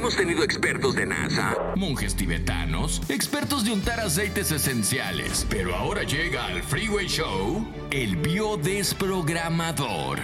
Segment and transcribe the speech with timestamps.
[0.00, 6.46] Hemos tenido expertos de NASA, monjes tibetanos, expertos de untar aceites esenciales, pero ahora llega
[6.46, 10.20] al Freeway Show el biodesprogramador.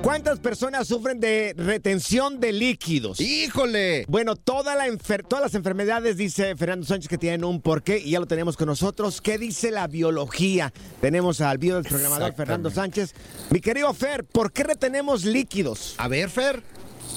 [0.00, 3.20] ¿Cuántas personas sufren de retención de líquidos?
[3.20, 4.06] ¡Híjole!
[4.08, 8.12] Bueno, toda la enfer- todas las enfermedades, dice Fernando Sánchez, que tienen un porqué y
[8.12, 9.20] ya lo tenemos con nosotros.
[9.20, 10.72] ¿Qué dice la biología?
[11.02, 13.12] Tenemos al biodesprogramador Fernando Sánchez.
[13.50, 15.94] Mi querido Fer, ¿por qué retenemos líquidos?
[15.98, 16.62] A ver, Fer.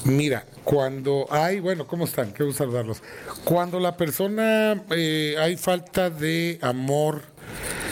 [0.03, 2.34] Mira, cuando hay, bueno, ¿cómo están?
[2.34, 3.03] Qué gusto saludarlos.
[3.44, 7.22] Cuando la persona eh, hay falta de amor,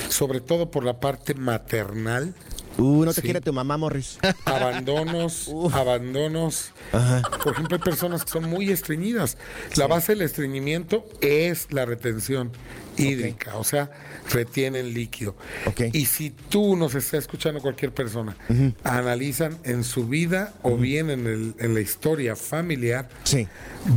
[0.09, 2.34] sobre todo por la parte maternal,
[2.80, 3.28] Uh, no te Sí.
[3.28, 4.18] quiere tu mamá, Morris.
[4.46, 6.72] abandonos, abandonos.
[7.44, 9.38] Por ejemplo, hay personas que son muy estreñidas.
[9.76, 12.52] La base del estreñimiento es la retención
[12.98, 13.90] hídrica, o sea,
[14.32, 15.36] retienen líquido.
[15.94, 18.36] Y si tú nos está escuchando cualquier persona,
[18.84, 23.48] analizan en su vida o bien en, el- en la historia familiar, Sí.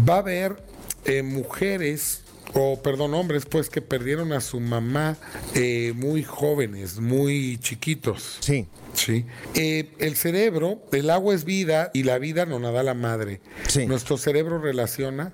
[0.08, 0.62] va a haber
[1.04, 2.21] eh, mujeres
[2.54, 5.16] o perdón hombres pues que perdieron a su mamá
[5.54, 8.66] eh, muy jóvenes muy chiquitos Sí.
[8.94, 9.24] Sí.
[9.54, 13.40] Eh, el cerebro, el agua es vida y la vida no nada la madre.
[13.68, 13.86] Sí.
[13.86, 15.32] Nuestro cerebro relaciona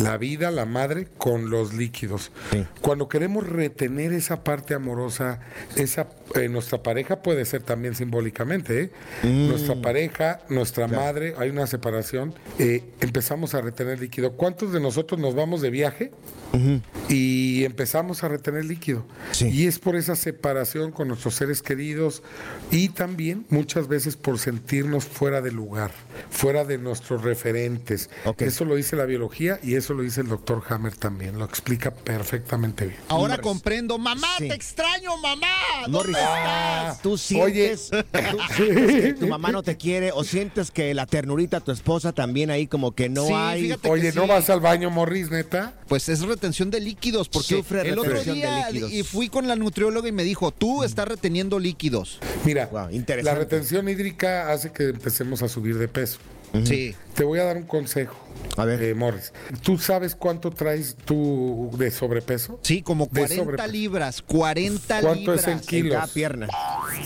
[0.00, 2.30] la vida, la madre, con los líquidos.
[2.50, 2.64] Sí.
[2.80, 5.40] Cuando queremos retener esa parte amorosa,
[5.76, 8.82] esa eh, nuestra pareja puede ser también simbólicamente.
[8.82, 8.90] ¿eh?
[9.22, 9.48] Mm.
[9.48, 14.32] Nuestra pareja, nuestra madre, hay una separación, eh, empezamos a retener líquido.
[14.32, 16.12] ¿Cuántos de nosotros nos vamos de viaje?
[17.08, 19.06] y empezamos a retener líquido.
[19.30, 19.48] Sí.
[19.48, 22.22] Y es por esa separación con nuestros seres queridos
[22.70, 25.90] y también muchas veces por sentirnos fuera de lugar,
[26.30, 28.10] fuera de nuestros referentes.
[28.38, 31.90] Eso lo dice la biología y eso lo dice el doctor Hammer también, lo explica
[31.92, 32.98] perfectamente bien.
[33.08, 33.98] Ahora comprendo.
[33.98, 34.48] Mamá, Sí.
[34.48, 35.46] te extraño, mamá.
[35.88, 37.02] Morris, estás?
[37.02, 37.90] ¿tú sientes,
[38.26, 41.72] tú sientes que tu mamá no te quiere o sientes que la ternurita de tu
[41.72, 43.62] esposa también ahí como que no Sí, hay...
[43.62, 43.90] fíjate.
[43.90, 44.28] Oye, ¿no sí.
[44.28, 45.74] vas al baño, Morris, neta?
[45.88, 48.92] Pues es retención de líquidos, porque Sufre el otro retención de día líquidos.
[48.92, 52.18] y fui con la nutrióloga y me dijo, tú estás reteniendo líquidos.
[52.44, 53.38] Mira, Wow, la interesante.
[53.40, 56.18] retención hídrica hace que empecemos a subir de peso.
[56.64, 56.94] Sí.
[57.14, 58.14] Te voy a dar un consejo.
[58.58, 58.82] A ver.
[58.82, 59.32] eh, Morris.
[59.62, 62.60] ¿Tú sabes cuánto traes tú de sobrepeso?
[62.62, 63.68] Sí, como De 40 sobrepeso.
[63.72, 65.46] libras, 40 ¿Cuánto es libras.
[65.46, 65.94] en En kilos?
[65.94, 66.48] cada pierna.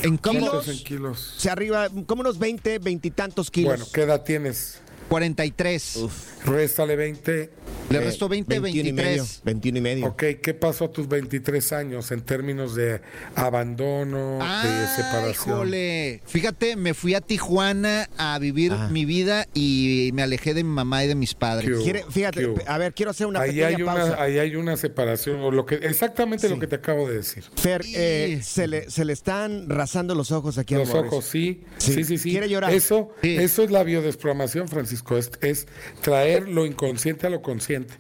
[0.02, 0.68] ¿En ¿Cuánto kilos?
[0.68, 1.34] es en kilos?
[1.38, 3.70] Se arriba, como unos 20, 20 y tantos kilos.
[3.76, 4.80] Bueno, ¿qué edad tienes?
[5.08, 5.98] 43.
[6.44, 7.50] Réstale 20.
[7.88, 9.22] Le restó 20, 21 y medio.
[9.22, 9.40] 23.
[9.44, 10.06] 21 y medio.
[10.06, 13.00] Ok, ¿qué pasó a tus 23 años en términos de
[13.36, 15.54] abandono, de Ah, separación?
[15.56, 16.20] híjole.
[16.26, 18.88] Fíjate, me fui a Tijuana a vivir Ah.
[18.90, 21.78] mi vida y me alejé de mi mamá y de mis ¿Qué padres.
[21.82, 24.04] Quiere- ¿Qué fíjate, a ver, quiero hacer una Ahí pequeña hay pausa.
[24.06, 26.60] una, ahí hay una separación, o lo que, exactamente lo Sí.
[26.60, 27.44] que te acabo de decir.
[27.56, 31.24] Fer, eh, Y- se, le, se le están rasando los ojos aquí a Los ojos,
[31.24, 31.62] sí.
[31.78, 31.94] Sí.
[31.94, 32.30] Sí, sí, sí.
[32.32, 32.72] Quiere llorar.
[32.72, 33.36] Eso, Sí.
[33.36, 34.95] eso es la biodesprogramación, Francisco.
[35.16, 35.66] Es, es
[36.02, 37.94] traer lo inconsciente a lo consciente.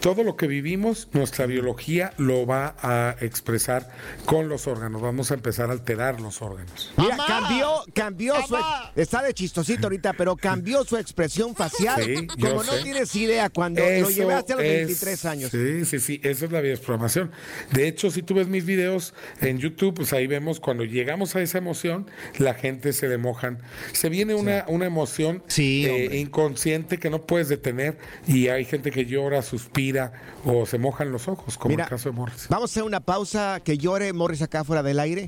[0.00, 3.90] Todo lo que vivimos, nuestra biología lo va a expresar
[4.24, 5.00] con los órganos.
[5.02, 6.92] Vamos a empezar a alterar los órganos.
[6.96, 7.26] Mira, ¡Mamá!
[7.26, 8.56] cambió, cambió su
[8.96, 12.02] está de chistosito ahorita, pero cambió su expresión facial.
[12.04, 12.82] Sí, como no sé.
[12.82, 15.50] tienes idea cuando lo llevaste a los es- 23 años.
[15.50, 17.30] Sí, sí, sí, eso es la biodesprogramación.
[17.72, 21.42] De hecho, si tú ves mis videos en YouTube, pues ahí vemos cuando llegamos a
[21.42, 23.58] esa emoción, la gente se le mojan.
[23.92, 26.18] Se viene una, una emoción Sí, eh.
[26.42, 30.12] Inconsciente que no puedes detener y hay gente que llora, suspira
[30.44, 32.46] o se mojan los ojos, como Mira, el caso de Morris.
[32.48, 35.26] Vamos a hacer una pausa que llore Morris acá fuera del aire.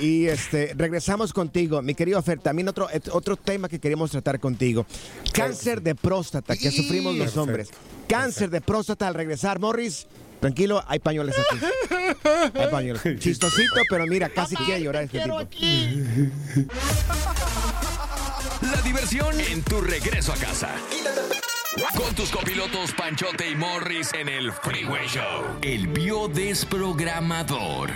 [0.00, 2.40] Y este regresamos contigo, mi querido Fer.
[2.40, 4.86] También otro, otro tema que queremos tratar contigo.
[5.32, 7.42] Cáncer de próstata que sufrimos los Perfecto.
[7.42, 7.70] hombres.
[8.08, 10.06] Cáncer de próstata al regresar, Morris.
[10.40, 11.64] Tranquilo, hay pañuelos aquí.
[12.54, 13.02] Hay pañuelos.
[13.18, 15.38] Chistosito, pero mira, casi quiere llorar este tipo.
[18.72, 20.74] La diversión en tu regreso a casa.
[21.96, 25.58] Con tus copilotos Panchote y Morris en el Freeway Show.
[25.60, 27.90] El biodesprogramador.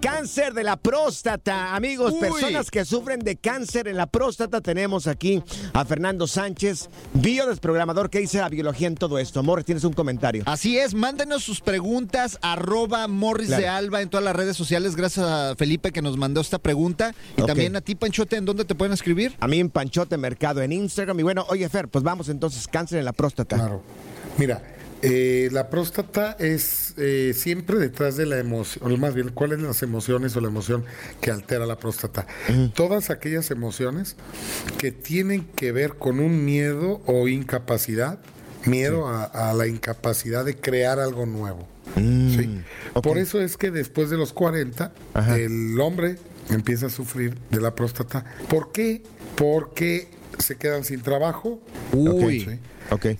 [0.00, 2.20] Cáncer de la próstata, amigos, Uy.
[2.20, 4.60] personas que sufren de cáncer en la próstata.
[4.60, 5.42] Tenemos aquí
[5.72, 9.42] a Fernando Sánchez, biodesprogramador que dice la biología en todo esto.
[9.42, 10.44] Morris, tienes un comentario.
[10.46, 13.62] Así es, mándenos sus preguntas, arroba Morris Claro.
[13.62, 14.94] de Alba en todas las redes sociales.
[14.94, 17.12] Gracias a Felipe que nos mandó esta pregunta.
[17.36, 19.34] Y también a ti, Panchote, ¿en dónde te pueden escribir?
[19.40, 21.18] A mí en Panchote Mercado en Instagram.
[21.18, 23.56] Y bueno, oye, Fer, pues vamos entonces, cáncer en la próstata.
[23.56, 23.82] Claro.
[24.36, 24.62] Mira,
[25.02, 29.68] eh, la próstata es eh, siempre detrás de la emoción, o más bien, ¿cuáles son
[29.68, 30.84] las emociones o la emoción
[31.20, 32.26] que altera la próstata?
[32.74, 34.16] Todas aquellas emociones
[34.78, 38.18] que tienen que ver con un miedo o incapacidad,
[38.64, 41.68] miedo a, a la incapacidad de crear algo nuevo.
[41.94, 42.60] ¿sí?
[42.94, 43.04] ok.
[43.04, 45.38] Por eso es que después de los 40, Ajá.
[45.38, 46.16] el hombre
[46.50, 48.24] empieza a sufrir de la próstata.
[48.48, 49.02] ¿Por qué?
[49.36, 50.08] Porque
[50.38, 51.60] se quedan sin trabajo.
[51.92, 52.40] Uy.
[52.40, 52.58] ¿sí?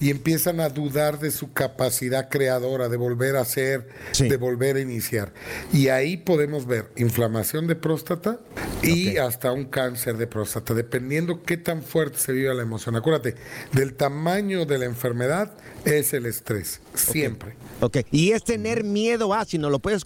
[0.01, 4.29] Y empiezan a dudar de su capacidad creadora, de volver a hacer, Sí.
[4.29, 5.33] de volver a iniciar.
[5.73, 8.39] Y ahí podemos ver inflamación de próstata
[8.83, 12.97] y hasta un cáncer de próstata, dependiendo qué tan fuerte se vive la emoción.
[12.97, 13.35] Acuérdate,
[13.73, 15.53] del tamaño de la enfermedad
[15.85, 17.55] es el estrés, siempre.
[17.81, 17.99] Ok.
[18.11, 20.05] Y es tener miedo a, si no lo puedes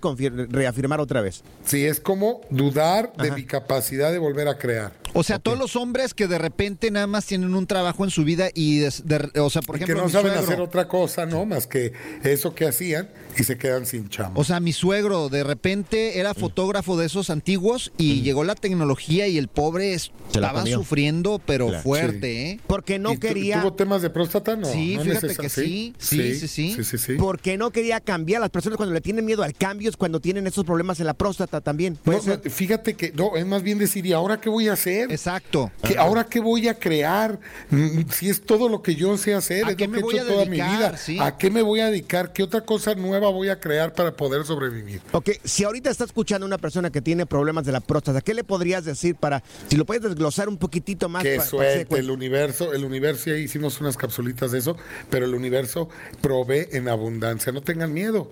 [0.51, 1.43] reafirmar otra vez.
[1.65, 3.37] Sí, es como dudar de Ajá.
[3.37, 4.93] mi capacidad de volver a crear.
[5.15, 8.25] O sea, todos los hombres que de repente nada más tienen un trabajo en su
[8.25, 10.61] vida y, des- de- o sea, por Y que ejemplo, no mi saben suegro, hacer
[10.61, 11.45] otra cosa, ¿no?
[11.47, 11.93] Más que
[12.25, 13.09] eso que hacían
[13.39, 14.41] y se quedan sin chamba.
[14.41, 19.27] O sea, mi suegro de repente era fotógrafo de esos antiguos y llegó la tecnología
[19.29, 21.83] y el pobre estaba sufriendo, pero Claro.
[21.83, 22.61] fuerte, ¿eh?
[22.67, 23.61] Porque no ¿Y tu- quería.
[23.61, 24.57] ¿Tuvo temas de próstata?
[24.57, 24.67] No.
[24.73, 26.75] Sí, no fíjate que sí, sí, sí, sí.
[26.77, 27.15] sí, sí, sí.
[27.19, 28.41] Porque no quería cambiar.
[28.41, 31.15] Las personas cuando le tienen miedo al cambio es cuando tienen esos problemas en la
[31.15, 31.99] próstata también.
[32.05, 32.21] No,
[32.51, 35.11] fíjate que no, es más bien decir, ¿y ahora qué voy a hacer?
[35.13, 35.71] Exacto.
[35.83, 37.39] ¿Qué- ¿Ahora qué voy a crear?
[37.71, 40.01] Mm, Si es todo lo que yo sé hacer, ¿A es qué lo me que
[40.01, 40.71] he voy hecho a toda dedicar?
[40.71, 40.97] mi vida.
[40.97, 41.19] Sí.
[41.21, 42.33] ¿A qué me voy a dedicar?
[42.33, 45.01] ¿Qué otra cosa nueva voy a crear para poder sobrevivir?
[45.13, 48.45] Ok, si ahorita está escuchando una persona que tiene problemas de la próstata, ¿qué le
[48.45, 51.23] podrías decir para, si lo puedes desglosar un poquitito más?
[51.23, 54.77] Que pa- pa- suelte se- el universo, el universo, ya hicimos unas capsulitas de eso,
[55.11, 55.89] pero el universo
[56.21, 58.31] provee en abundancia, no tengan miedo.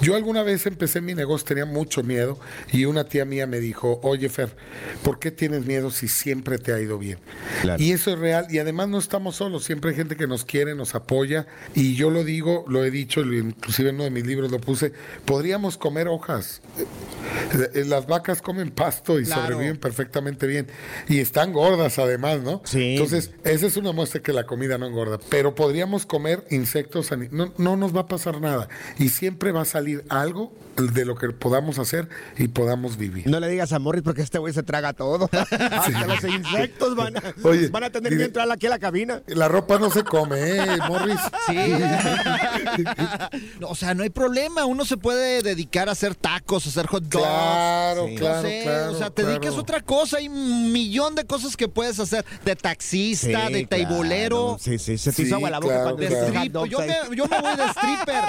[0.00, 2.38] Yo alguna vez empecé mi negocio, tenía mucho miedo,
[2.72, 4.54] y una tía mía me dijo, oye Fer,
[5.02, 7.18] ¿por qué tienes miedo si siempre te ha ido bien?
[7.62, 7.82] Claro.
[7.82, 10.74] Y eso es real, y además no estamos solos, siempre hay gente que nos quiere,
[10.74, 14.50] nos apoya, y yo lo digo, lo he dicho, inclusive en uno de mis libros
[14.50, 14.92] lo puse,
[15.24, 16.60] podríamos comer hojas.
[16.76, 19.42] Eh, eh, Las vacas comen pasto y Claro.
[19.42, 20.66] sobreviven perfectamente bien.
[21.08, 22.60] Y están gordas además, ¿no?
[22.64, 22.92] Sí.
[22.92, 25.18] Entonces, esa es una muestra que la comida no engorda.
[25.28, 28.68] Pero podríamos comer insectos, no, no nos va a pasar nada.
[28.98, 33.26] Y siempre va a salir algo de lo que podamos hacer y podamos vivir.
[33.28, 35.28] No le digas a Morris porque este güey se traga todo.
[35.32, 39.22] Hasta los insectos van a, Oye, van a tener que entrar aquí a la cabina.
[39.28, 41.20] La ropa no se come, ¿eh, Morris?
[41.46, 41.56] Sí.
[43.62, 44.64] o sea, no hay problema.
[44.64, 47.24] Uno se puede dedicar a hacer tacos, a hacer hot dogs.
[47.24, 48.14] Claro, Sí.
[48.16, 48.92] claro, no sé, claro.
[48.92, 49.28] o sea, te claro.
[49.38, 50.16] dedicas a otra cosa.
[50.18, 52.24] Hay un millón de cosas que puedes hacer.
[52.44, 54.56] De taxista, Sí, de taibolero.
[54.56, 54.58] claro.
[54.60, 57.16] Sí, sí, se te Sí, hizo agua la boca claro, cuando De strip- yo, me,
[57.16, 58.24] yo me voy de stripper.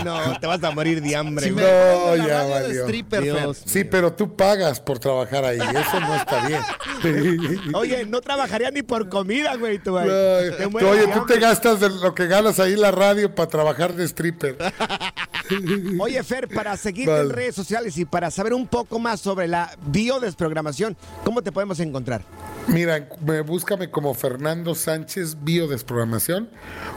[0.04, 2.82] No, te vas a morir de hambre, Si No, ya valió.
[2.84, 3.54] stripper.
[3.64, 5.58] Sí, pero tú pagas por trabajar ahí.
[5.58, 6.60] Eso no está bien.
[7.74, 10.06] Oye, no trabajaría ni por comida, güey, tú, güey.
[10.06, 13.94] Te oye, tú te gastas de lo que ganas ahí en la radio para trabajar
[13.94, 14.56] de stripper.
[15.98, 17.24] Oye, Fer, para seguirte Vale.
[17.24, 21.80] en redes sociales y para saber un poco más sobre la biodesprogramación, ¿cómo te podemos
[21.80, 22.22] encontrar?
[22.68, 26.50] Mira, me- búscame como Fernando Sánchez Biodesprogramación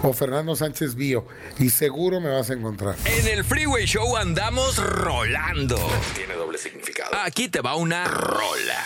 [0.03, 1.25] o Fernando Sánchez Bio
[1.58, 2.96] y seguro me vas a encontrar.
[3.05, 5.77] En el Freeway Show andamos rolando.
[6.15, 7.12] Tiene doble significado.
[7.24, 8.86] Aquí te va una rola.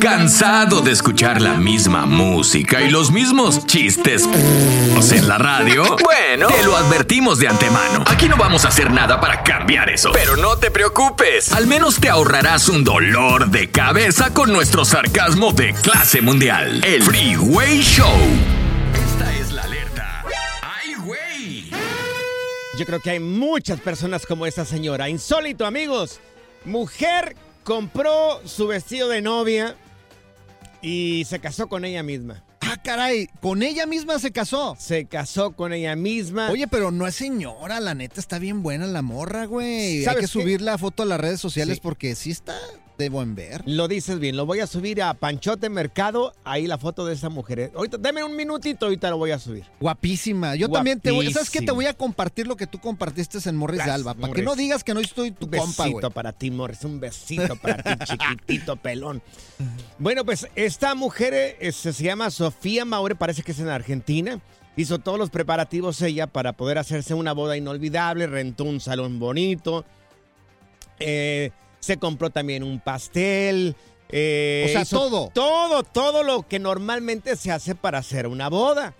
[0.00, 4.28] ¿Cansado de escuchar la misma música y los mismos chistes
[5.12, 5.96] en la radio?
[6.08, 8.04] Bueno, te lo advertimos de antemano.
[8.06, 10.10] Aquí no vamos a hacer nada para cambiar eso.
[10.12, 11.52] Pero no te preocupes.
[11.52, 16.84] Al menos te ahorrarás un dolor de cabeza con nuestro sarcasmo de clase mundial.
[16.84, 18.12] El Freeway Show.
[18.94, 20.24] Esta es la alerta.
[20.62, 21.70] ¡Ay, güey!
[22.78, 25.08] Yo creo que hay muchas personas como esta señora.
[25.08, 26.20] Insólito, amigos.
[26.64, 29.76] Mujer compró su vestido de novia
[30.82, 32.44] y se casó con ella misma.
[32.60, 34.76] Ah, caray, con ella misma se casó.
[34.78, 36.50] Se casó con ella misma.
[36.50, 39.98] Oye, pero no es señora, la neta está bien buena la morra, güey.
[39.98, 40.28] Hay ¿Sabes que qué?
[40.28, 41.80] subir la foto a las redes sociales Sí.
[41.82, 42.58] porque sí está
[42.98, 43.62] de buen ver.
[43.64, 47.28] Lo dices bien, lo voy a subir a Panchote Mercado, ahí la foto de esa
[47.28, 47.70] mujer.
[47.74, 49.64] Ahorita, dame un minutito, ahorita lo voy a subir.
[49.80, 50.56] Guapísima.
[50.56, 51.32] Yo también te voy.
[51.32, 51.62] ¿Sabes qué?
[51.62, 54.14] Te voy a compartir lo que tú compartiste en Morris de Gracias, Alba.
[54.14, 54.42] Para Morris.
[54.42, 55.94] que no digas que no estoy tu Un compa, güey.
[55.94, 59.22] besito para ti, Morris, un besito para ti, chiquitito pelón.
[59.98, 64.40] Bueno, pues esta mujer eh, se, se llama Sofía Maure, parece que es en Argentina.
[64.76, 69.84] Hizo todos los preparativos ella para poder hacerse una boda inolvidable, rentó un salón bonito,
[71.00, 73.76] eh, se compró también un pastel.
[74.10, 75.30] eh, O sea, todo.
[75.34, 78.94] Todo, todo lo que normalmente se hace para hacer una boda.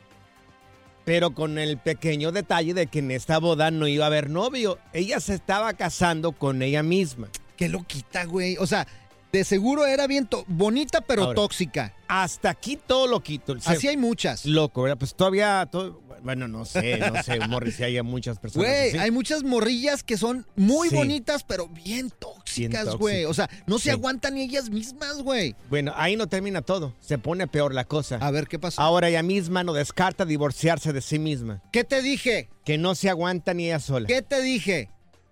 [1.05, 4.79] Pero con el pequeño detalle de que en esta boda no iba a haber novio.
[4.93, 7.29] Ella se estaba casando con ella misma.
[7.57, 8.57] Qué loquita, güey.
[8.59, 8.87] O sea,
[9.33, 11.95] de seguro era bien bonita, pero Ahora, tóxica.
[12.09, 13.59] Hasta aquí todo loquito.
[13.59, 14.45] Se- Así hay muchas.
[14.45, 14.99] Loco, ¿verdad?
[14.99, 15.67] Pues todavía.
[15.71, 18.67] todo- bueno, no sé, no sé, Morris, si hay muchas personas.
[18.69, 18.99] Güey, así.
[18.99, 20.95] hay muchas morrillas que son muy Sí.
[20.97, 23.25] bonitas, pero bien tóxicas, güey.
[23.25, 23.91] O sea, no se Sí.
[23.91, 25.55] aguantan ni ellas mismas, güey.
[25.71, 26.95] Bueno, ahí no termina todo.
[27.01, 28.17] Se pone peor la cosa.
[28.17, 28.81] A ver, ¿qué pasó?
[28.81, 31.63] Ahora ella misma no descarta divorciarse de sí misma.
[31.73, 32.49] ¿Qué te dije?
[32.65, 34.07] Que no se aguanta ni ella sola.
[34.07, 34.91] ¿Qué te dije?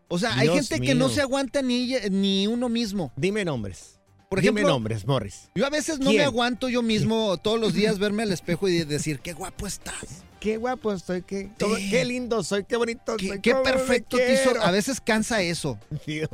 [0.08, 3.12] O sea, hay gente que no se aguanta ni, ella- ni uno mismo.
[3.16, 3.94] Dime nombres.
[4.28, 5.50] Por Dime ejemplo, nombres, Morris.
[5.54, 6.16] Yo a veces no ¿Quién?
[6.18, 10.24] me aguanto yo mismo todos los días verme al espejo y decir, qué guapo estás.
[10.46, 13.40] Qué guapo estoy, qué, todo- qué lindo soy, qué bonito Qué, soy.
[13.40, 14.44] qué perfecto te hizo.
[14.52, 14.62] quiero.
[14.62, 15.76] A veces cansa eso.
[16.06, 16.28] Dios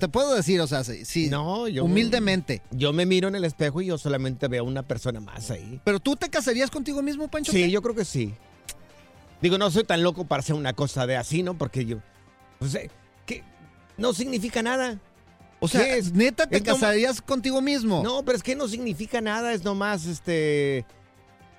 [0.00, 1.84] Te, puedo decir, o sea, sí, sí, No, yo.
[1.84, 2.62] humildemente.
[2.72, 5.80] Yo me miro en el espejo y yo solamente veo una persona más ahí.
[5.84, 7.52] Pero tú te casarías contigo mismo, Pancho.
[7.52, 8.34] Sí, yo creo que sí.
[9.40, 11.56] Digo, no soy tan loco para hacer una cosa de así, ¿no?
[11.56, 11.98] Porque yo.
[12.58, 12.90] Pues, eh,
[13.24, 13.44] que
[13.96, 14.98] no significa nada.
[15.60, 16.12] O sea, ¿Qué es?
[16.12, 18.02] neta, te Es casarías contigo mismo.
[18.02, 20.84] No, pero es que no significa nada, es nomás este.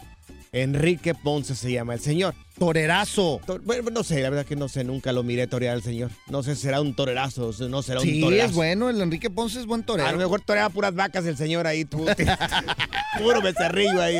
[0.52, 2.33] Enrique Ponce se llama el señor.
[2.61, 3.40] Torerazo.
[3.44, 6.12] To- Bueno, no sé, la verdad que no sé, nunca lo miré torear al señor.
[6.28, 8.50] No sé, será un torerazo, no será un Sí, torerazo.
[8.50, 8.88] es bueno.
[8.88, 10.09] El Enrique Ponce es buen torero.
[10.09, 12.06] A lo mejor toreaba puras vacas el señor ahí, tú.
[13.18, 14.18] Puro becerrillo ahí.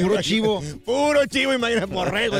[0.00, 0.62] Puro chivo.
[0.84, 2.36] Puro chivo, imagínate, borrego.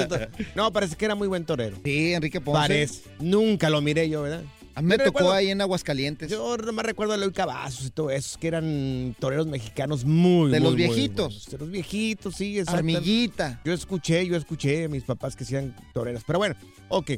[0.55, 1.77] No, parece que era muy buen torero.
[1.85, 2.61] Sí, Enrique Ponce.
[2.61, 3.01] Parece.
[3.19, 4.43] Nunca lo miré yo, ¿verdad?
[4.79, 6.31] A mí me tocó recuerdo- ahí en Aguascalientes.
[6.31, 10.61] Yo nomás recuerdo a Eloy Cavazos y todo eso, que eran toreros mexicanos muy, De
[10.61, 11.27] muy, los muy viejitos.
[11.27, 11.47] buenos.
[11.47, 12.61] De los viejitos, sí.
[12.67, 13.61] Armillita.
[13.65, 16.23] Yo escuché, yo escuché a mis papás que sean toreros.
[16.27, 16.55] Pero bueno,
[16.89, 17.13] ok.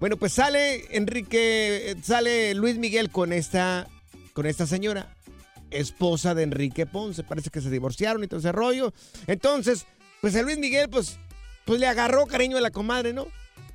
[0.00, 3.86] Bueno, pues sale Enrique, sale Luis Miguel con esta,
[4.32, 5.14] con esta señora,
[5.70, 7.22] esposa de Enrique Ponce.
[7.22, 8.92] Parece que se divorciaron y todo ese rollo.
[9.26, 9.86] Entonces,
[10.20, 11.18] pues a Luis Miguel, pues,
[11.64, 13.26] pues le agarró cariño a la comadre, ¿no?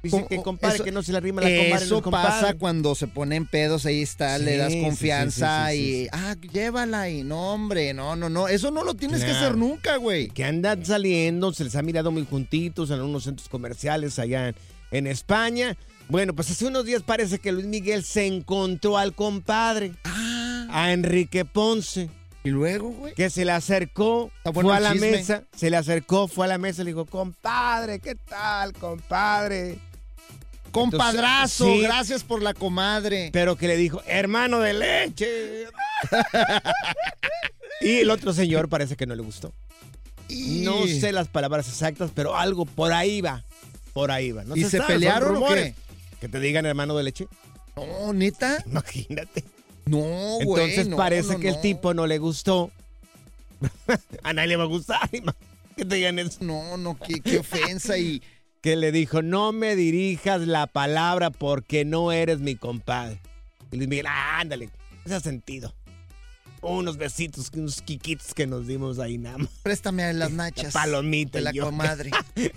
[0.02, 1.86] Dice que compadre, eso- que no se le arrima la comadre.
[1.86, 2.28] Eso compadre.
[2.30, 6.36] pasa cuando se ponen pedos, ahí está, le das confianza sí, sí, sí, y, ah,
[6.54, 10.30] llévala y no, hombre, no, no, no, eso no lo tienes que hacer nunca, güey.
[10.30, 14.56] que andan saliendo, se les ha mirado muy juntitos en unos centros comerciales allá en,
[14.92, 15.76] en España.
[16.08, 19.92] Bueno, pues hace unos días parece que Luis Miguel se encontró al compadre,
[20.72, 22.10] a Enrique Ponce,
[22.44, 23.14] Y luego, güey.
[23.14, 25.12] que se le acercó, bueno fue a la chisme.
[25.12, 29.78] mesa, se le acercó, fue a la mesa y le dijo, compadre, ¿qué tal, compadre?
[30.72, 31.88] Compadrazo, Entonces, sí.
[31.88, 33.30] gracias por la comadre.
[33.34, 35.66] Pero que le dijo, hermano de leche.
[37.82, 39.54] y el otro señor parece que no le gustó.
[40.30, 43.44] No Y- sé las palabras exactas, pero algo por ahí va.
[43.94, 44.44] Por ahí va.
[44.44, 45.74] No ¿Y se sabe, pelearon o qué?
[46.22, 47.28] Que te digan hermano de leche.
[47.76, 48.64] No, neta.
[48.66, 49.44] Imagínate.
[49.86, 50.42] No, güey.
[50.66, 51.62] Entonces no, parece no, que el no.
[51.62, 52.72] tipo no le gustó.
[54.24, 55.10] A nadie le va a gustar.
[55.10, 56.38] Que te digan eso.
[56.42, 58.22] No, no, qué, qué ofensa y.
[58.62, 63.22] Que le dijo, no me dirijas la palabra porque no eres mi compadre.
[63.72, 64.70] Y Luis Miguel, "Ah, ándale,
[65.06, 65.74] ese ha sentido.
[66.62, 69.48] Unos besitos, unos quiquitos que nos dimos ahí nada más.
[69.64, 70.74] Préstame a las nachas.
[70.74, 71.64] Palomita De la yo.
[71.66, 72.12] comadre.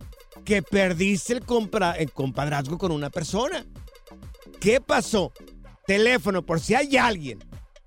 [0.43, 3.65] que perdiste el, compra- el compadrazgo con una persona?
[4.59, 5.31] ¿Qué pasó?
[5.87, 7.39] Teléfono, por si hay alguien.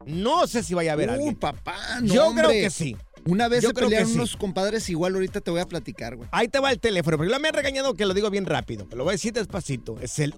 [0.07, 1.35] No sé si vaya a haber Uy, alguien.
[1.37, 2.97] papá, no, Yo creo que sí.
[3.27, 4.13] Una vez Yo se creo que sí.
[4.17, 6.29] unos compadres igual, ahorita te voy a platicar, güey.
[6.31, 8.87] Ahí te va el teléfono, porque me han regañado que lo digo bien rápido.
[8.95, 9.97] Lo voy a decir despacito.
[10.03, 10.35] Es el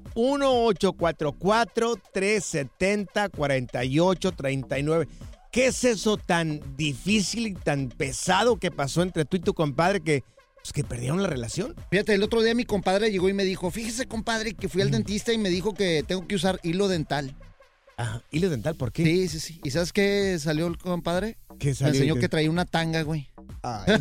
[3.74, 5.08] 1844-370-4839.
[5.50, 10.00] ¿Qué es eso tan difícil y tan pesado que pasó entre tú y tu compadre
[10.00, 10.22] que,
[10.56, 11.74] pues, que perdieron la relación?
[11.90, 14.90] Fíjate, el otro día mi compadre llegó y me dijo, fíjese, compadre, que fui al
[14.90, 17.34] dentista y me dijo que tengo que usar hilo dental.
[17.98, 18.20] Ajá.
[18.30, 19.04] ¿Hilo dental por qué?
[19.04, 19.58] Sí, sí, sí.
[19.64, 21.38] ¿Y sabes qué salió el compadre?
[21.58, 21.94] ¿Qué Me salió?
[21.94, 22.20] enseñó ¿Qué?
[22.20, 23.30] que traía una tanga, güey.
[23.62, 23.94] Ay,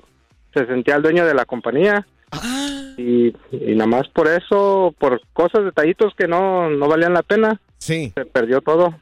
[0.54, 2.08] se sentía el dueño de la compañía.
[2.32, 2.94] Ah.
[2.98, 7.60] Y, y nada más por eso, por cosas, detallitos que no, no valían la pena.
[7.78, 8.14] Sí.
[8.16, 8.96] Se perdió todo.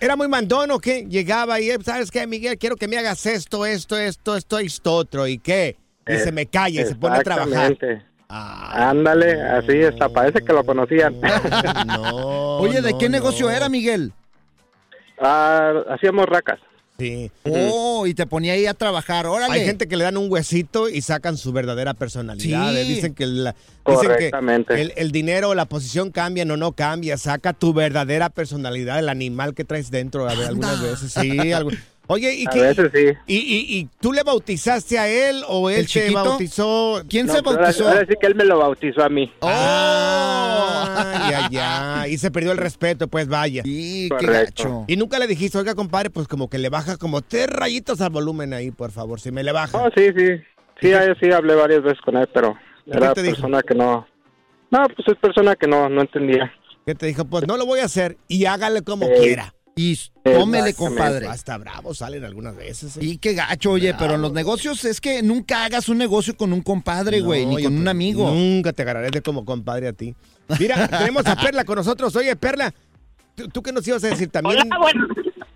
[0.00, 1.06] Era muy mandón o qué?
[1.08, 2.58] Llegaba y, ¿sabes qué, Miguel?
[2.58, 5.26] Quiero que me hagas esto, esto, esto, esto, esto, otro.
[5.26, 5.76] ¿Y qué?
[6.08, 7.76] Y se me calla y se pone a trabajar.
[8.34, 11.14] Ándale, así está, parece que lo conocían.
[12.58, 14.12] Oye, ¿de qué negocio era, Miguel?
[15.20, 16.58] Ah, hacíamos racas.
[16.98, 17.30] Sí.
[17.44, 19.54] Oh, y te ponía ahí a trabajar, órale.
[19.54, 22.70] Hay gente que le dan un huesito y sacan su verdadera personalidad.
[22.70, 22.76] Sí.
[22.78, 22.84] eh.
[22.84, 24.80] Dicen que, la- dicen que Correctamente.
[24.80, 27.16] el, el dinero, la posición cambian o no cambia.
[27.18, 30.28] Saca tu verdadera personalidad, el animal que traes dentro.
[30.28, 31.30] A ver, algunas veces sí.
[31.30, 31.76] algu-
[32.08, 32.60] Oye, ¿y A qué?
[32.60, 33.06] veces sí.
[33.26, 36.24] ¿Y, y, y tú le bautizaste a él o él ¿El te chiquito?
[36.24, 37.02] bautizó?
[37.08, 37.84] ¿Quién No, se bautizó?
[37.84, 39.32] Ahora, ahora sí que él me lo bautizó a mí.
[39.40, 42.08] Ah, ya, ya.
[42.08, 43.62] Y se perdió el respeto, pues vaya.
[43.64, 44.84] Sí, qué gacho.
[44.88, 48.10] Y nunca le dijiste, oiga, compadre, pues como que le baja como tres rayitos al
[48.10, 49.78] volumen ahí, por favor, si me le baja.
[49.78, 50.28] No, sí, sí.
[50.80, 53.36] Sí, ahí sí hablé varias veces con él, pero qué era te dijo?
[53.36, 54.06] persona que no...
[54.70, 56.52] No, pues es persona que no, no entendía.
[56.86, 59.54] Que te dijo, pues no lo voy a hacer y hágale como Eh, quiera.
[59.74, 61.26] Y tómele, compadre.
[61.26, 62.96] Hasta bravo salen algunas veces.
[62.96, 63.00] ¿eh?
[63.02, 66.52] Y qué gacho, oye, pero en los negocios es que nunca hagas un negocio con
[66.52, 68.30] un compadre, No, güey, ni con un pues, amigo.
[68.30, 70.14] Nunca te agarraré de como compadre a ti.
[70.60, 72.14] Mira, tenemos a Perla con nosotros.
[72.16, 72.72] Oye, Perla,
[73.34, 74.60] ¿tú, tú qué nos ibas a decir también?
[74.60, 75.06] Hola, bueno,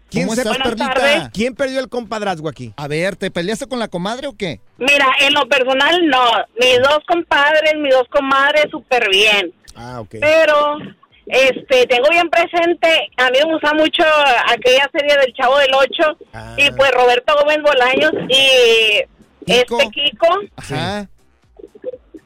[0.08, 0.94] ¿Quién, ¿Cómo estás, Perlita?
[0.94, 1.28] tardes.
[1.34, 2.72] ¿Quién perdió el compadrazgo aquí?
[2.76, 4.60] A ver, ¿te peleaste con la comadre o qué?
[4.78, 6.24] mira, en lo personal no.
[6.58, 9.52] Mis dos compadres, mis dos comadres, súper bien.
[9.74, 10.16] Ah, ok.
[10.20, 10.78] Pero,
[11.26, 14.02] este, tengo bien presente, a mí me gusta mucho
[14.48, 16.16] aquella serie del Chavo del Ocho.
[16.32, 16.54] Ah.
[16.56, 19.02] Y pues Roberto Gómez Bolaños y
[19.44, 19.78] Kiko.
[19.80, 21.08] este Kiko, Ajá.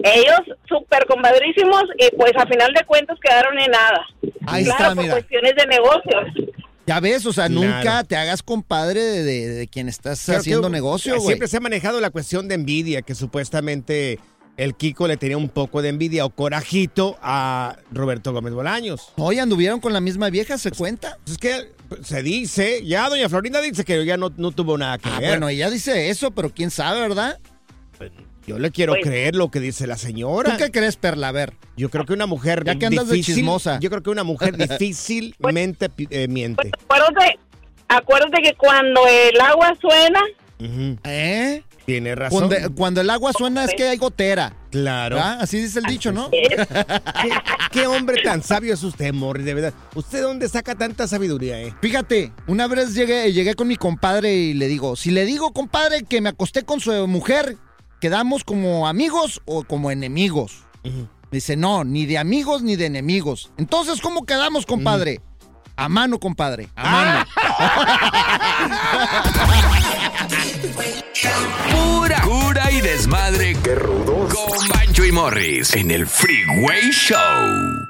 [0.03, 4.07] ellos súper compadrísimos y pues a final de cuentas quedaron en nada.
[4.47, 5.15] Ahí claro, está, por mira.
[5.15, 6.51] cuestiones de negocios.
[6.87, 7.61] Ya ves, o sea, Claro.
[7.61, 11.27] nunca te hagas compadre de, de- de quien estás Creo haciendo que negocio, güey.
[11.27, 14.19] Siempre se ha manejado la cuestión de envidia, que supuestamente
[14.62, 19.12] el Kiko le tenía un poco de envidia o corajito a Roberto Gómez Bolaños.
[19.16, 21.16] Oye, anduvieron con la misma vieja, ¿se cuenta?
[21.27, 25.09] Es que se dice, ya doña Florinda dice que ya no, no tuvo nada que
[25.09, 25.29] Ah, ver.
[25.31, 27.38] bueno, ella dice eso, pero quién sabe, ¿verdad?
[28.46, 30.53] Yo le quiero Pues- creer lo que dice la señora.
[30.57, 31.29] ¿Tú qué crees, Perla?
[31.29, 31.55] A ver.
[31.77, 33.79] Yo creo que una mujer Ya que andas de difícil, chismosa.
[33.81, 36.70] Yo creo que una mujer difícilmente eh, miente.
[36.88, 37.38] Acuérdate,
[37.88, 40.20] acuérdate que cuando el agua suena,
[40.59, 40.99] Ujú.
[41.05, 41.62] ¿Eh?
[41.90, 42.48] Tiene razón.
[42.48, 44.55] Cuando, cuando el agua suena es que hay gotera.
[44.70, 45.16] Claro.
[45.16, 45.38] ¿verdad?
[45.40, 46.31] Así dice el dicho, ¿no?
[46.31, 46.46] ¿Qué,
[47.72, 49.74] qué hombre tan sabio es usted, Morris, de verdad.
[49.96, 51.74] ¿Usted dónde saca tanta sabiduría, eh?
[51.83, 56.05] Fíjate, una vez llegué, llegué con mi compadre y le digo, si le digo, compadre,
[56.05, 57.57] que me acosté con su mujer,
[58.00, 60.62] ¿quedamos como amigos o como enemigos?
[61.33, 63.50] Dice, no, ni de amigos ni de enemigos.
[63.57, 65.22] Entonces, ¿cómo quedamos, compadre?
[65.74, 67.26] A mano, compadre, a mano.
[71.70, 73.57] Pura cura y desmadre.
[73.62, 74.35] Qué rudos.
[74.35, 77.89] Con Bancho y Morris en el Freeway Show.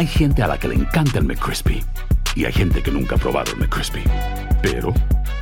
[0.00, 1.84] Hay gente a la que le encanta el McCrispy
[2.34, 4.02] y hay gente que nunca ha probado el McCrispy.
[4.62, 4.94] Pero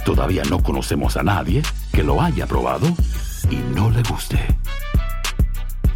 [0.04, 2.88] todavía no conocemos a nadie que lo haya probado
[3.48, 4.44] y no le guste.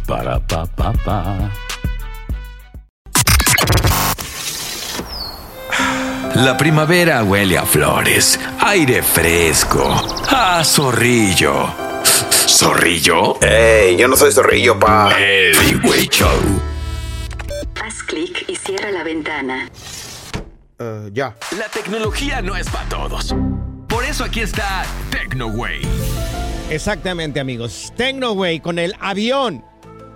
[0.07, 1.51] Para pa pa pa.
[6.35, 11.67] La primavera huele a flores, aire fresco, a zorrillo.
[12.47, 13.41] ¿Zorrillo?
[13.41, 13.97] ¡Ey!
[13.97, 15.11] Yo no soy zorrillo, pa.
[15.19, 16.72] El Freeway Show
[18.65, 19.69] Cierra la ventana.
[21.13, 21.35] ya.
[21.57, 23.35] La tecnología no es para todos.
[23.87, 25.81] Por eso aquí está TecnoWay.
[26.69, 27.93] Exactamente, amigos.
[27.95, 29.63] Tecnoway con el avión.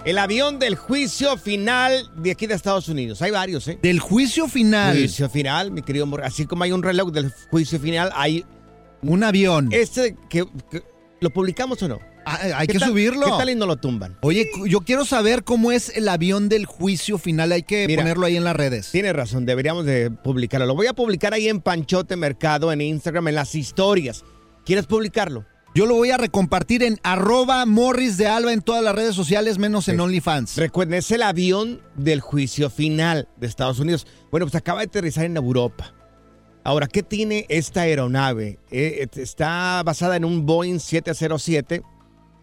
[0.06, 3.22] El avión del juicio final de aquí de Estados Unidos.
[3.22, 3.78] Hay varios, ¿eh?
[3.82, 4.96] Del juicio final.
[4.98, 8.46] Juicio final, mi querido Mor- Así como hay un reloj del juicio final, hay.
[9.02, 9.70] Un avión.
[9.72, 10.46] Este que.
[10.72, 10.84] que-
[11.20, 12.00] ¿Lo publicamos o no?
[12.30, 13.26] Ah, hay ¿Qué que tal- subirlo.
[13.26, 14.18] ¿Qué tal y no lo tumban?
[14.22, 17.52] Oye, yo quiero saber cómo es el avión del juicio final.
[17.54, 18.92] Hay que Mira, ponerlo ahí en las redes.
[18.92, 20.66] Tienes razón, deberíamos de publicarlo.
[20.68, 24.26] Lo voy a publicar ahí en Panchote Mercado, en Instagram, en las historias.
[24.66, 25.46] ¿Quieres publicarlo?
[25.74, 29.58] Yo lo voy a recompartir en arroba morris de alba en todas las redes sociales,
[29.60, 30.58] menos en OnlyFans.
[30.58, 34.08] Recuerden, es el avión del juicio final de Estados Unidos.
[34.32, 35.94] Bueno, pues acaba de aterrizar en Europa.
[36.64, 38.60] Ahora, ¿qué tiene esta aeronave?
[38.72, 41.84] Eh, eh, está basada en un Boeing 707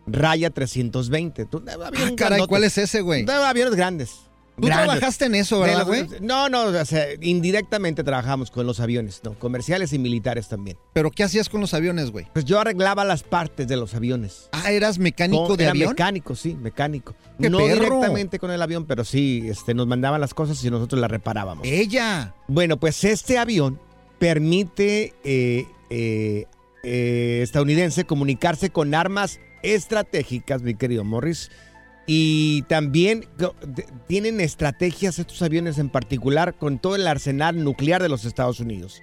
[0.06, 1.46] Raya 320.
[1.46, 2.46] Tú- Ah, caray.
[2.46, 3.24] ¿cuál es ese, güey?
[3.24, 4.10] De aviones grandes.
[4.56, 4.86] Tú Grandes.
[4.86, 6.06] trabajaste en eso, ¿verdad, güey?
[6.20, 10.78] No, no, o sea, indirectamente trabajamos con los aviones, no, comerciales y militares también.
[10.92, 12.28] ¿Pero qué hacías con los aviones, güey?
[12.32, 14.48] Pues yo arreglaba las partes de los aviones.
[14.52, 15.88] Ah, ¿eras mecánico No, de era avión?
[15.88, 17.16] mecánico, sí, mecánico.
[17.40, 17.74] ¡Qué no perro!
[17.74, 21.66] directamente con el avión, pero sí, este, nos mandaban las cosas y nosotros las reparábamos.
[21.66, 22.36] ¡Ella!
[22.46, 23.80] Bueno, pues este avión
[24.20, 26.46] permite eh, eh,
[26.84, 31.50] eh, estadounidense comunicarse con armas estratégicas, mi querido Morris.
[32.06, 33.26] Y también
[34.06, 39.02] tienen estrategias estos aviones en particular con todo el arsenal nuclear de los Estados Unidos.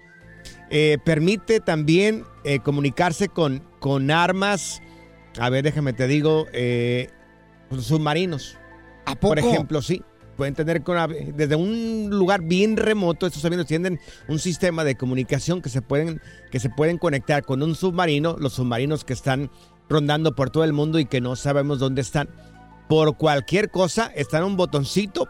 [0.70, 4.82] Eh, permite también eh, comunicarse con, con armas,
[5.38, 7.10] a ver, déjame te digo, eh,
[7.80, 8.58] submarinos.
[9.06, 9.50] ¿A Por poco?
[9.52, 10.04] ejemplo, sí.
[10.38, 10.98] Pueden tener con
[11.36, 16.22] desde un lugar bien remoto, estos aviones tienen un sistema de comunicación que se pueden,
[16.50, 19.52] que se pueden conectar con un submarino, los submarinos que están
[19.92, 22.30] rondando por todo el mundo y que no sabemos dónde están.
[22.90, 25.30] Por cualquier cosa, está en un botoncito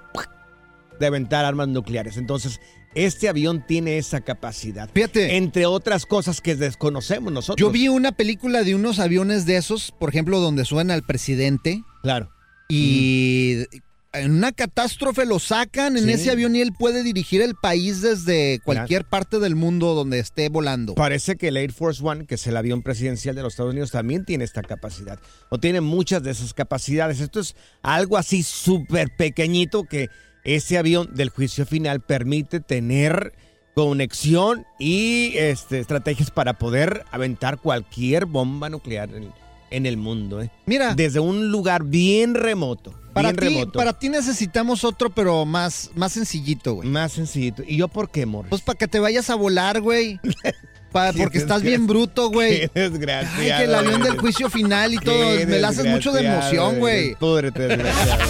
[0.99, 2.17] de aventar armas nucleares.
[2.17, 2.59] Entonces,
[2.95, 4.89] este avión tiene esa capacidad.
[4.93, 5.37] Fíjate.
[5.37, 7.59] Entre otras cosas que desconocemos nosotros.
[7.59, 11.83] Yo vi una película de unos aviones de esos, por ejemplo, donde suben al presidente.
[12.01, 12.31] Claro.
[12.69, 13.65] Y
[14.13, 16.11] en una catástrofe lo sacan en Sí.
[16.11, 20.49] ese avión y él puede dirigir el país desde cualquier parte del mundo donde esté
[20.49, 20.95] volando.
[20.95, 23.91] Parece que el Air Force One, que es el avión presidencial de los Estados Unidos,
[23.91, 25.19] también tiene esta capacidad.
[25.49, 27.21] O tiene muchas de esas capacidades.
[27.21, 30.09] Esto es algo así súper pequeñito que
[30.43, 33.33] ese avión del juicio final permite tener
[33.75, 39.31] conexión y este, estrategias para poder aventar cualquier bomba nuclear en,
[39.71, 40.41] en el mundo.
[40.41, 40.51] ¿eh?
[40.65, 40.93] Mira.
[40.93, 42.93] Desde un lugar bien remoto.
[43.13, 43.79] Para bien ti, remoto.
[43.79, 46.87] para ti necesitamos otro, pero más, más sencillito, güey.
[46.87, 47.63] Más sencillito.
[47.67, 48.49] ¿Y yo por qué, Morris?
[48.49, 50.19] Pues para que te vayas a volar, güey.
[50.91, 52.69] Pa- porque estás bien bruto, güey.
[52.73, 53.35] Qué desgraciado.
[53.37, 55.37] Ay, que el avión del juicio final y todo.
[55.37, 57.15] Qué Me la haces mucho de emoción, güey.
[57.15, 58.23] Púdrete, desgraciado.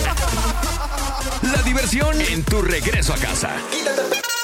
[1.41, 3.55] La diversión en tu regreso a casa.